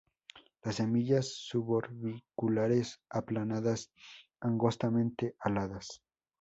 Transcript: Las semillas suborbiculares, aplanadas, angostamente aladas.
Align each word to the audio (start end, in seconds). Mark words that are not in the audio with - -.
Las 0.63 0.77
semillas 0.77 1.27
suborbiculares, 1.27 2.99
aplanadas, 3.09 3.91
angostamente 4.39 5.35
aladas. 5.39 6.01